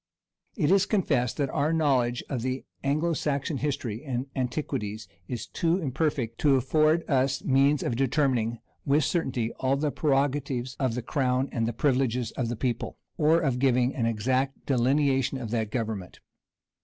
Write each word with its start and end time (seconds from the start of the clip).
It 0.55 0.71
is 0.71 0.87
confessed 0.87 1.37
that 1.37 1.51
our 1.51 1.71
knowledge 1.71 2.23
of 2.27 2.41
the 2.41 2.65
Anglo 2.83 3.13
Saxon 3.13 3.57
history 3.57 4.03
and 4.03 4.25
antiquities 4.35 5.07
is 5.27 5.45
too 5.45 5.77
imperfect 5.77 6.39
to 6.39 6.55
afford 6.55 7.07
us 7.07 7.43
means 7.43 7.83
of 7.83 7.95
determining 7.95 8.61
with 8.83 9.03
certainty 9.03 9.51
all 9.59 9.75
the 9.77 9.91
prerogatives 9.91 10.75
of 10.79 10.95
the 10.95 11.03
crown 11.03 11.49
and 11.51 11.77
privileges 11.77 12.31
of 12.31 12.49
the 12.49 12.55
people, 12.55 12.97
or 13.19 13.41
of 13.41 13.59
giving 13.59 13.93
an 13.93 14.07
exact 14.07 14.65
delineation 14.65 15.37
of 15.37 15.51
that 15.51 15.69
government. 15.69 16.19